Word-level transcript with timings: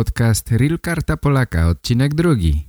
podcast 0.00 0.50
Real 0.50 0.78
Karta 0.78 1.16
Polaka, 1.16 1.68
odcinek 1.68 2.14
drugi. 2.14 2.68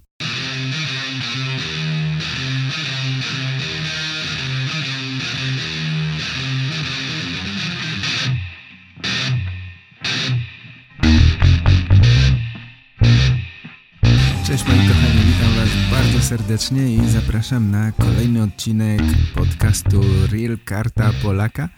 Cześć 14.45 14.67
moi 14.67 14.77
kochani, 14.87 15.21
witam 15.25 15.55
was 15.55 15.69
bardzo 15.91 16.19
serdecznie 16.19 16.95
i 16.95 17.09
zapraszam 17.09 17.71
na 17.71 17.91
kolejny 17.91 18.43
odcinek 18.43 19.01
podcastu 19.35 20.01
Real 20.31 20.57
Karta 20.65 21.11
Polaka. 21.23 21.69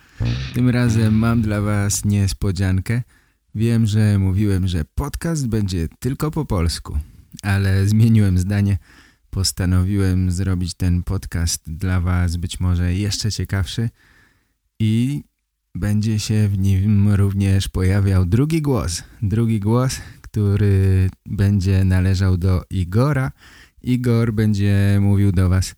Tym 0.53 0.69
razem 0.69 1.13
mam 1.13 1.41
dla 1.41 1.61
was 1.61 2.05
niespodziankę. 2.05 3.01
Wiem, 3.55 3.85
że 3.85 4.19
mówiłem, 4.19 4.67
że 4.67 4.85
podcast 4.95 5.47
będzie 5.47 5.87
tylko 5.99 6.31
po 6.31 6.45
polsku, 6.45 6.97
ale 7.41 7.87
zmieniłem 7.87 8.37
zdanie. 8.37 8.77
Postanowiłem 9.29 10.31
zrobić 10.31 10.73
ten 10.73 11.03
podcast 11.03 11.71
dla 11.71 11.99
was 11.99 12.37
być 12.37 12.59
może 12.59 12.93
jeszcze 12.93 13.31
ciekawszy 13.31 13.89
i 14.79 15.23
będzie 15.75 16.19
się 16.19 16.47
w 16.47 16.57
nim 16.57 17.13
również 17.13 17.69
pojawiał 17.69 18.25
drugi 18.25 18.61
głos. 18.61 19.03
Drugi 19.21 19.59
głos, 19.59 20.01
który 20.21 21.09
będzie 21.25 21.83
należał 21.83 22.37
do 22.37 22.63
Igora. 22.69 23.31
Igor 23.81 24.33
będzie 24.33 24.97
mówił 25.01 25.31
do 25.31 25.49
was 25.49 25.75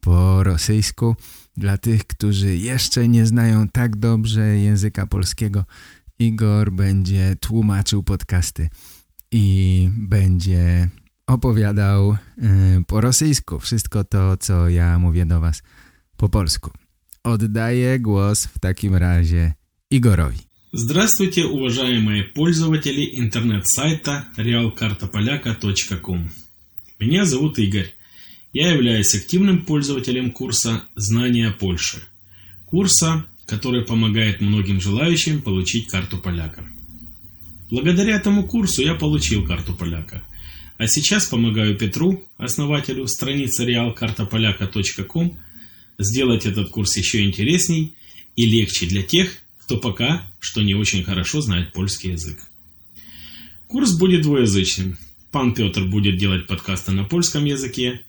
po 0.00 0.42
rosyjsku. 0.42 1.16
Dla 1.56 1.78
tych, 1.78 2.06
którzy 2.06 2.56
jeszcze 2.56 3.08
nie 3.08 3.26
znają 3.26 3.68
tak 3.68 3.96
dobrze 3.96 4.56
języka 4.56 5.06
polskiego, 5.06 5.64
Igor 6.19 6.71
będzie 6.71 7.35
tłumaczył 7.39 8.03
podcasty 8.03 8.69
i 9.31 9.89
będzie 9.97 10.89
opowiadał 11.27 12.11
y, 12.11 12.17
po 12.87 13.01
rosyjsku 13.01 13.59
wszystko 13.59 14.03
to, 14.03 14.37
co 14.37 14.69
ja 14.69 14.99
mówię 14.99 15.25
do 15.25 15.39
was 15.39 15.63
po 16.17 16.29
polsku. 16.29 16.71
Oddaję 17.23 17.99
głos 17.99 18.45
w 18.45 18.59
takim 18.59 18.95
razie 18.95 19.53
Igorowi. 19.91 20.39
Здравствуйте, 20.75 21.45
уважаемые 21.45 22.23
пользователи 22.23 23.19
интернет-сайта 23.19 24.25
realkartopolaka.com. 24.37 26.29
Меня 26.99 27.25
зовут 27.25 27.59
Игорь. 27.59 27.93
Я 28.53 28.71
являюсь 28.71 29.13
активным 29.15 29.65
пользователем 29.65 30.31
курса 30.31 30.83
«Знания 30.95 31.51
Польши». 31.51 31.97
Курса, 32.65 33.25
который 33.48 33.82
помогает 33.82 34.42
многим 34.42 34.78
желающим 34.78 35.40
получить 35.40 35.88
карту 35.88 36.18
поляка. 36.18 36.68
Благодаря 37.70 38.16
этому 38.16 38.46
курсу 38.46 38.82
я 38.82 38.94
получил 38.94 39.44
карту 39.44 39.74
поляка. 39.74 40.22
А 40.76 40.86
сейчас 40.86 41.26
помогаю 41.26 41.76
Петру, 41.76 42.22
основателю 42.36 43.08
страницы 43.08 43.64
realkartopolaka.com, 43.64 45.36
сделать 45.98 46.44
этот 46.44 46.68
курс 46.68 46.96
еще 46.98 47.24
интересней 47.24 47.92
и 48.36 48.46
легче 48.46 48.86
для 48.86 49.02
тех, 49.02 49.38
кто 49.60 49.78
пока 49.78 50.30
что 50.40 50.62
не 50.62 50.74
очень 50.74 51.02
хорошо 51.02 51.40
знает 51.40 51.72
польский 51.72 52.12
язык. 52.12 52.38
Курс 53.66 53.96
будет 53.98 54.22
двуязычным. 54.22 54.98
Пан 55.32 55.54
Петр 55.54 55.84
будет 55.84 56.16
делать 56.18 56.46
подкасты 56.46 56.92
на 56.92 57.04
польском 57.04 57.44
языке, 57.44 58.02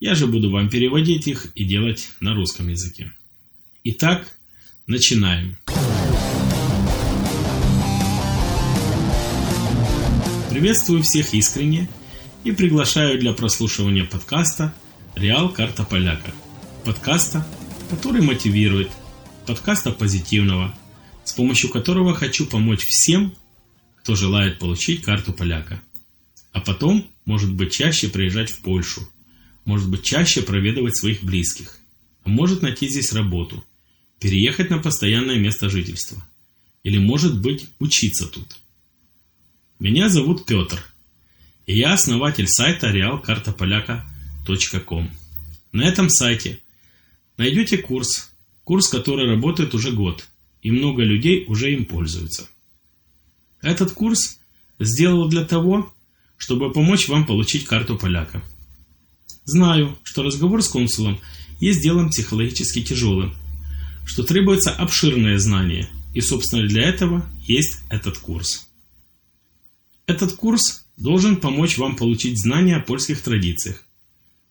я 0.00 0.14
же 0.14 0.26
буду 0.26 0.50
вам 0.50 0.68
переводить 0.68 1.26
их 1.28 1.52
и 1.54 1.64
делать 1.64 2.10
на 2.20 2.34
русском 2.34 2.68
языке. 2.68 3.12
Итак, 3.84 4.36
начинаем. 4.86 5.56
Приветствую 10.50 11.02
всех 11.02 11.34
искренне 11.34 11.88
и 12.44 12.52
приглашаю 12.52 13.18
для 13.18 13.32
прослушивания 13.32 14.04
подкаста 14.04 14.74
«Реал 15.14 15.50
Карта 15.50 15.84
Поляка». 15.84 16.32
Подкаста, 16.84 17.46
который 17.90 18.22
мотивирует, 18.22 18.90
подкаста 19.46 19.92
позитивного, 19.92 20.74
с 21.24 21.32
помощью 21.32 21.70
которого 21.70 22.14
хочу 22.14 22.46
помочь 22.46 22.84
всем, 22.84 23.34
кто 24.02 24.16
желает 24.16 24.58
получить 24.58 25.02
карту 25.02 25.32
поляка. 25.32 25.80
А 26.52 26.60
потом, 26.60 27.06
может 27.24 27.52
быть, 27.52 27.72
чаще 27.72 28.08
приезжать 28.08 28.50
в 28.50 28.58
Польшу, 28.58 29.08
может 29.64 29.88
быть, 29.88 30.02
чаще 30.02 30.42
проведывать 30.42 30.96
своих 30.96 31.22
близких, 31.22 31.78
а 32.24 32.28
может 32.28 32.62
найти 32.62 32.88
здесь 32.88 33.12
работу, 33.12 33.64
переехать 34.22 34.70
на 34.70 34.78
постоянное 34.78 35.36
место 35.36 35.68
жительства, 35.68 36.24
или, 36.84 36.98
может 36.98 37.40
быть, 37.40 37.66
учиться 37.80 38.28
тут. 38.28 38.56
Меня 39.80 40.08
зовут 40.08 40.46
Петр, 40.46 40.80
и 41.66 41.76
я 41.76 41.94
основатель 41.94 42.46
сайта 42.46 42.92
realkartapolyaka.com. 42.92 45.10
На 45.72 45.82
этом 45.82 46.08
сайте 46.08 46.60
найдете 47.36 47.78
курс, 47.78 48.30
курс, 48.62 48.86
который 48.88 49.28
работает 49.28 49.74
уже 49.74 49.90
год, 49.90 50.28
и 50.62 50.70
много 50.70 51.02
людей 51.02 51.44
уже 51.48 51.72
им 51.72 51.84
пользуются. 51.84 52.46
Этот 53.60 53.90
курс 53.90 54.38
сделал 54.78 55.28
для 55.28 55.44
того, 55.44 55.92
чтобы 56.36 56.72
помочь 56.72 57.08
вам 57.08 57.26
получить 57.26 57.64
карту 57.64 57.98
поляка. 57.98 58.40
Знаю, 59.44 59.98
что 60.04 60.22
разговор 60.22 60.62
с 60.62 60.68
консулом 60.68 61.18
есть 61.58 61.82
делом 61.82 62.10
психологически 62.10 62.82
тяжелым, 62.82 63.34
что 64.04 64.22
требуется 64.22 64.70
обширное 64.72 65.38
знание, 65.38 65.88
и, 66.14 66.20
собственно, 66.20 66.66
для 66.66 66.82
этого 66.82 67.26
есть 67.46 67.78
этот 67.90 68.18
курс. 68.18 68.68
Этот 70.06 70.34
курс 70.34 70.84
должен 70.96 71.36
помочь 71.36 71.78
вам 71.78 71.96
получить 71.96 72.40
знания 72.40 72.76
о 72.76 72.80
польских 72.80 73.22
традициях, 73.22 73.82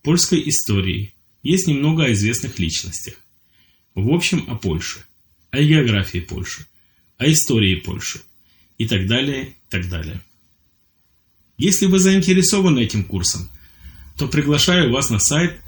польской 0.01 0.41
истории, 0.47 1.13
есть 1.43 1.67
немного 1.67 2.05
о 2.05 2.13
известных 2.13 2.59
личностях. 2.59 3.15
В 3.95 4.09
общем, 4.09 4.45
о 4.47 4.55
Польше, 4.55 5.05
о 5.49 5.61
географии 5.61 6.19
Польши, 6.19 6.65
о 7.17 7.29
истории 7.29 7.75
Польши 7.75 8.21
и 8.77 8.87
так 8.87 9.07
далее, 9.07 9.49
и 9.49 9.55
так 9.69 9.89
далее. 9.89 10.21
Если 11.57 11.85
вы 11.85 11.99
заинтересованы 11.99 12.79
этим 12.79 13.03
курсом, 13.03 13.49
то 14.17 14.27
приглашаю 14.27 14.91
вас 14.91 15.09
на 15.09 15.19
сайт 15.19 15.59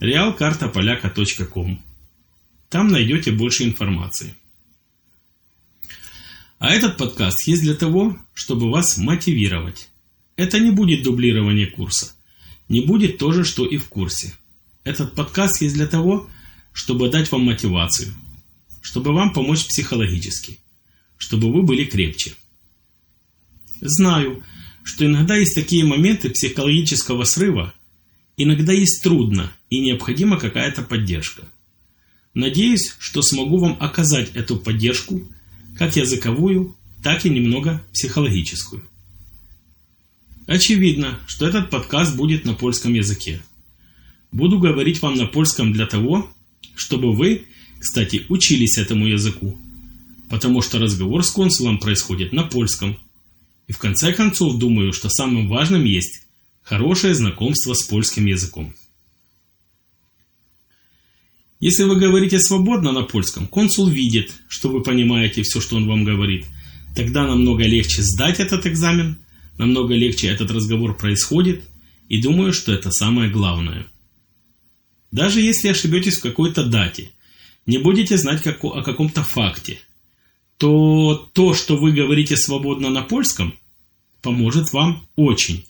realkartopolaka.com. 0.00 1.82
Там 2.74 2.88
найдете 2.88 3.30
больше 3.30 3.62
информации. 3.62 4.34
А 6.58 6.74
этот 6.74 6.96
подкаст 6.96 7.46
есть 7.46 7.62
для 7.62 7.76
того, 7.76 8.18
чтобы 8.32 8.68
вас 8.68 8.96
мотивировать. 8.96 9.90
Это 10.34 10.58
не 10.58 10.72
будет 10.72 11.04
дублирование 11.04 11.68
курса. 11.68 12.12
Не 12.68 12.80
будет 12.80 13.18
то 13.18 13.30
же, 13.30 13.44
что 13.44 13.64
и 13.64 13.76
в 13.76 13.88
курсе. 13.88 14.34
Этот 14.82 15.14
подкаст 15.14 15.62
есть 15.62 15.76
для 15.76 15.86
того, 15.86 16.28
чтобы 16.72 17.10
дать 17.10 17.30
вам 17.30 17.42
мотивацию, 17.42 18.12
чтобы 18.82 19.12
вам 19.12 19.32
помочь 19.32 19.66
психологически, 19.66 20.58
чтобы 21.16 21.52
вы 21.52 21.62
были 21.62 21.84
крепче. 21.84 22.34
Знаю, 23.80 24.42
что 24.82 25.06
иногда 25.06 25.36
есть 25.36 25.54
такие 25.54 25.84
моменты 25.84 26.28
психологического 26.28 27.22
срыва, 27.22 27.72
иногда 28.36 28.72
есть 28.72 29.00
трудно 29.04 29.52
и 29.70 29.78
необходима 29.78 30.40
какая-то 30.40 30.82
поддержка. 30.82 31.46
Надеюсь, 32.34 32.96
что 32.98 33.22
смогу 33.22 33.58
вам 33.58 33.76
оказать 33.78 34.34
эту 34.34 34.56
поддержку, 34.56 35.22
как 35.78 35.94
языковую, 35.94 36.76
так 37.02 37.24
и 37.24 37.30
немного 37.30 37.82
психологическую. 37.92 38.82
Очевидно, 40.46 41.20
что 41.26 41.46
этот 41.46 41.70
подкаст 41.70 42.16
будет 42.16 42.44
на 42.44 42.54
польском 42.54 42.92
языке. 42.92 43.40
Буду 44.32 44.58
говорить 44.58 45.00
вам 45.00 45.14
на 45.14 45.26
польском 45.26 45.72
для 45.72 45.86
того, 45.86 46.28
чтобы 46.74 47.14
вы, 47.14 47.46
кстати, 47.78 48.26
учились 48.28 48.78
этому 48.78 49.06
языку, 49.06 49.56
потому 50.28 50.60
что 50.60 50.80
разговор 50.80 51.24
с 51.24 51.30
консулом 51.30 51.78
происходит 51.78 52.32
на 52.32 52.42
польском. 52.42 52.98
И 53.68 53.72
в 53.72 53.78
конце 53.78 54.12
концов 54.12 54.58
думаю, 54.58 54.92
что 54.92 55.08
самым 55.08 55.48
важным 55.48 55.84
есть 55.84 56.22
хорошее 56.62 57.14
знакомство 57.14 57.74
с 57.74 57.84
польским 57.84 58.26
языком. 58.26 58.74
Если 61.64 61.84
вы 61.84 61.96
говорите 61.96 62.40
свободно 62.40 62.92
на 62.92 63.04
польском, 63.04 63.46
консул 63.46 63.88
видит, 63.88 64.34
что 64.48 64.68
вы 64.68 64.82
понимаете 64.82 65.42
все, 65.42 65.62
что 65.62 65.76
он 65.76 65.86
вам 65.88 66.04
говорит. 66.04 66.44
Тогда 66.94 67.26
намного 67.26 67.64
легче 67.64 68.02
сдать 68.02 68.38
этот 68.38 68.66
экзамен, 68.66 69.16
намного 69.56 69.94
легче 69.94 70.26
этот 70.28 70.50
разговор 70.50 70.94
происходит, 70.94 71.64
и 72.10 72.20
думаю, 72.20 72.52
что 72.52 72.70
это 72.70 72.90
самое 72.90 73.30
главное. 73.30 73.86
Даже 75.10 75.40
если 75.40 75.68
ошибетесь 75.68 76.18
в 76.18 76.22
какой-то 76.22 76.66
дате, 76.66 77.12
не 77.64 77.78
будете 77.78 78.18
знать 78.18 78.46
о 78.46 78.82
каком-то 78.82 79.22
факте, 79.22 79.78
то 80.58 81.30
то, 81.32 81.54
что 81.54 81.78
вы 81.78 81.92
говорите 81.92 82.36
свободно 82.36 82.90
на 82.90 83.00
польском, 83.00 83.54
поможет 84.20 84.74
вам 84.74 85.08
очень. 85.16 85.64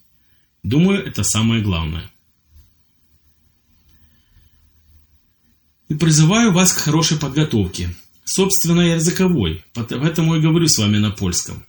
Думаю, 0.65 1.07
это 1.07 1.23
самое 1.23 1.63
главное. 1.63 2.11
И 5.89 5.95
призываю 5.95 6.53
вас 6.53 6.73
к 6.73 6.79
хорошей 6.79 7.19
подготовке, 7.19 7.95
собственно 8.25 8.81
языковой, 8.95 9.65
поэтому 9.75 10.37
и 10.37 10.41
говорю 10.41 10.67
с 10.67 10.79
вами 10.79 10.99
на 10.99 11.11
польском. 11.11 11.65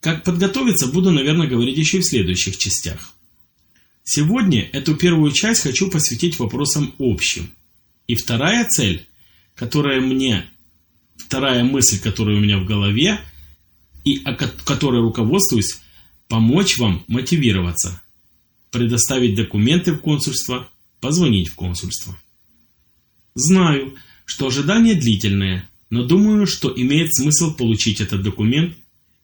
Как 0.00 0.22
подготовиться, 0.22 0.86
буду, 0.86 1.10
наверное, 1.10 1.48
говорить 1.48 1.76
еще 1.76 1.98
и 1.98 2.00
в 2.00 2.06
следующих 2.06 2.56
частях. 2.56 3.12
Сегодня 4.04 4.68
эту 4.72 4.94
первую 4.94 5.32
часть 5.32 5.62
хочу 5.62 5.90
посвятить 5.90 6.38
вопросам 6.38 6.94
общим. 6.98 7.50
И 8.06 8.14
вторая 8.14 8.66
цель, 8.66 9.06
которая 9.54 10.00
мне, 10.00 10.46
вторая 11.16 11.64
мысль, 11.64 12.00
которая 12.00 12.36
у 12.36 12.40
меня 12.40 12.58
в 12.58 12.64
голове, 12.64 13.20
и 14.04 14.22
о 14.24 14.34
которой 14.34 15.02
руководствуюсь, 15.02 15.80
помочь 16.28 16.78
вам 16.78 17.04
мотивироваться, 17.08 18.00
предоставить 18.70 19.34
документы 19.34 19.92
в 19.92 19.98
консульство, 19.98 20.68
позвонить 21.00 21.48
в 21.48 21.54
консульство. 21.54 22.16
Знаю, 23.40 23.94
что 24.24 24.48
ожидание 24.48 24.96
длительное, 24.96 25.70
но 25.90 26.02
думаю, 26.02 26.44
что 26.44 26.72
имеет 26.76 27.14
смысл 27.14 27.54
получить 27.54 28.00
этот 28.00 28.20
документ 28.20 28.74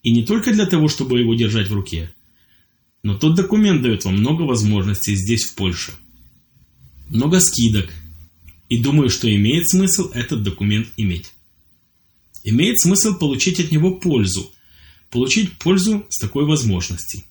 и 0.05 0.13
не 0.13 0.25
только 0.25 0.53
для 0.53 0.67
того, 0.67 0.87
чтобы 0.87 1.19
его 1.19 1.35
держать 1.35 1.69
в 1.69 1.75
руке, 1.75 2.15
но 3.03 3.19
тот 3.19 3.35
документ 3.35 3.83
дает 3.83 4.05
вам 4.05 4.15
много 4.15 4.43
возможностей 4.43 5.17
здесь, 5.17 5.43
в 5.43 5.57
Польше. 5.57 5.95
Много 7.09 7.41
скидок. 7.41 7.93
И 8.69 8.79
думаю, 8.79 9.11
что 9.11 9.29
имеет 9.35 9.69
смысл 9.69 10.09
этот 10.15 10.45
документ 10.45 10.87
иметь. 10.97 11.33
Имеет 12.45 12.79
смысл 12.79 13.19
получить 13.19 13.59
от 13.59 13.73
него 13.73 13.97
пользу. 13.97 14.49
Получить 15.11 15.55
пользу 15.55 16.07
с 16.09 16.21
такой 16.21 16.47
возможности. 16.47 17.25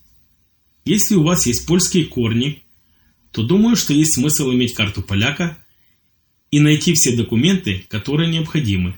Если 0.84 1.14
у 1.14 1.22
вас 1.22 1.46
есть 1.46 1.64
польские 1.66 2.04
корни, 2.04 2.62
то 3.32 3.42
думаю, 3.42 3.74
что 3.74 3.94
есть 3.94 4.16
смысл 4.16 4.52
иметь 4.52 4.74
карту 4.74 5.00
поляка 5.00 5.56
и 6.54 6.60
найти 6.60 6.94
все 6.94 7.16
документы, 7.16 7.84
которые 7.88 8.30
необходимы, 8.30 8.94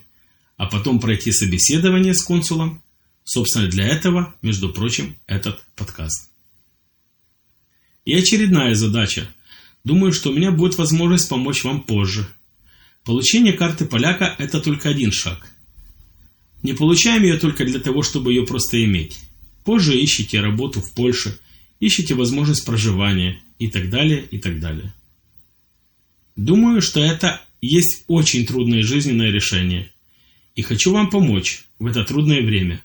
а 0.57 0.67
потом 0.67 1.01
пройти 1.01 1.33
собеседование 1.33 2.15
с 2.15 2.23
консулом 2.23 2.83
Собственно, 3.29 3.67
для 3.67 3.85
этого, 3.89 4.33
между 4.41 4.69
прочим, 4.69 5.17
этот 5.27 5.61
подкаст. 5.75 6.31
И 8.05 8.15
очередная 8.15 8.77
задача. 8.77 9.29
Думаю, 9.83 10.13
что 10.13 10.31
у 10.31 10.33
меня 10.33 10.53
будет 10.53 10.79
возможность 10.79 11.29
помочь 11.29 11.65
вам 11.65 11.83
позже. 11.83 12.29
Получение 13.05 13.53
карты 13.53 13.85
поляка– 13.85 14.37
это 14.39 14.61
только 14.61 14.91
один 14.91 15.11
шаг. 15.11 15.51
Не 16.63 16.73
получаем 16.73 17.25
ее 17.25 17.37
только 17.37 17.65
для 17.65 17.81
того, 17.81 18.05
чтобы 18.05 18.33
ее 18.33 18.47
просто 18.47 18.83
иметь. 18.85 19.19
Позже 19.65 20.01
ищите 20.03 20.41
работу 20.41 20.81
в 20.81 20.93
Польше, 20.93 21.37
ищите 21.81 22.15
возможность 22.15 22.65
проживания 22.65 23.41
и 23.59 23.69
так 23.69 23.91
далее, 23.91 24.25
и 24.25 24.39
так 24.39 24.61
далее. 24.61 24.95
Думаю, 26.37 26.81
что 26.81 27.01
это 27.01 27.41
есть 27.67 28.05
очень 28.07 28.47
трудное 28.47 28.83
жизненное 28.83 29.31
решение. 29.31 29.91
И 30.55 30.63
хочу 30.63 30.93
вам 30.93 31.11
помочь 31.11 31.65
в 31.79 31.87
это 31.87 32.05
трудное 32.05 32.43
время. 32.43 32.83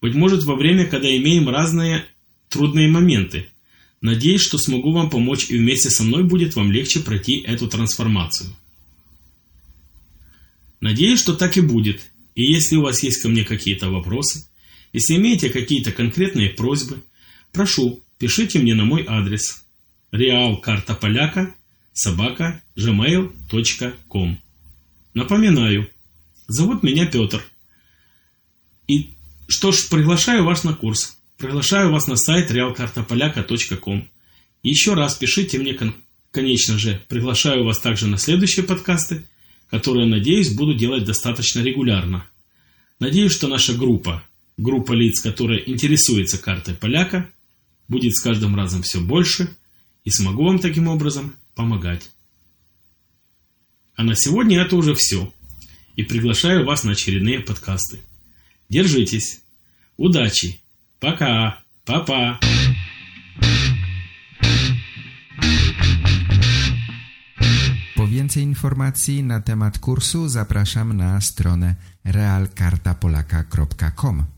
Быть 0.00 0.14
может, 0.14 0.44
во 0.44 0.56
время, 0.56 0.86
когда 0.86 1.14
имеем 1.16 1.48
разные 1.48 2.04
трудные 2.48 2.88
моменты. 2.88 3.48
Надеюсь, 4.00 4.42
что 4.42 4.58
смогу 4.58 4.92
вам 4.92 5.10
помочь 5.10 5.46
и 5.50 5.58
вместе 5.58 5.90
со 5.90 6.04
мной 6.04 6.24
будет 6.24 6.54
вам 6.56 6.70
легче 6.70 7.00
пройти 7.00 7.40
эту 7.40 7.68
трансформацию. 7.68 8.54
Надеюсь, 10.80 11.20
что 11.20 11.34
так 11.34 11.56
и 11.56 11.60
будет. 11.60 12.02
И 12.34 12.44
если 12.44 12.76
у 12.76 12.82
вас 12.82 13.02
есть 13.02 13.20
ко 13.20 13.28
мне 13.28 13.44
какие-то 13.44 13.90
вопросы, 13.90 14.46
если 14.92 15.16
имеете 15.16 15.50
какие-то 15.50 15.90
конкретные 15.90 16.50
просьбы, 16.50 17.02
прошу, 17.52 18.00
пишите 18.18 18.60
мне 18.60 18.74
на 18.74 18.84
мой 18.84 19.04
адрес 19.06 19.64
realkartapoляka 20.12 21.52
собака 21.98 22.62
gmail.com 22.76 24.38
Напоминаю, 25.14 25.90
зовут 26.46 26.82
меня 26.82 27.06
Петр. 27.06 27.42
И 28.86 29.10
что 29.48 29.72
ж, 29.72 29.88
приглашаю 29.88 30.44
вас 30.44 30.62
на 30.62 30.74
курс. 30.74 31.18
Приглашаю 31.38 31.90
вас 31.90 32.06
на 32.06 32.16
сайт 32.16 32.50
realkartapolaka.com. 32.50 34.08
еще 34.62 34.94
раз 34.94 35.16
пишите 35.16 35.58
мне, 35.58 35.76
конечно 36.30 36.78
же, 36.78 37.02
приглашаю 37.08 37.64
вас 37.64 37.80
также 37.80 38.06
на 38.06 38.16
следующие 38.16 38.64
подкасты, 38.64 39.24
которые, 39.68 40.06
надеюсь, 40.06 40.54
буду 40.54 40.74
делать 40.74 41.04
достаточно 41.04 41.60
регулярно. 41.60 42.24
Надеюсь, 43.00 43.32
что 43.32 43.48
наша 43.48 43.74
группа, 43.74 44.22
группа 44.56 44.92
лиц, 44.92 45.20
которая 45.20 45.58
интересуется 45.58 46.38
картой 46.38 46.74
поляка, 46.74 47.28
будет 47.88 48.14
с 48.14 48.20
каждым 48.20 48.54
разом 48.54 48.82
все 48.82 49.00
больше 49.00 49.48
и 50.04 50.10
смогу 50.10 50.44
вам 50.44 50.58
таким 50.58 50.86
образом 50.88 51.34
помогать. 51.58 52.10
А 53.96 54.04
на 54.04 54.14
сегодня 54.14 54.62
это 54.62 54.76
уже 54.76 54.94
все. 54.94 55.34
И 55.96 56.04
приглашаю 56.04 56.64
вас 56.64 56.84
на 56.84 56.92
очередные 56.92 57.40
подкасты. 57.40 57.98
Держитесь. 58.68 59.42
Удачи. 59.96 60.60
Пока. 61.00 61.58
Папа. 61.84 62.38
Po 67.96 68.06
więcej 68.06 68.42
informacji 68.42 69.22
na 69.22 69.40
temat 69.40 69.78
kursu 69.78 70.28
zapraszam 70.28 70.96
na 70.96 71.20
stronę 71.20 71.74
realkartapolaka.com. 72.04 74.37